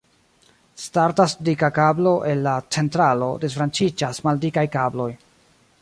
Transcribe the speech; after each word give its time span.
Startas 0.83 1.35
dika 1.49 1.69
kablo 1.75 2.15
el 2.31 2.41
la 2.47 2.55
centralo, 2.77 3.31
disbranĉiĝas 3.45 4.23
maldikaj 4.31 4.69
kabloj. 4.79 5.11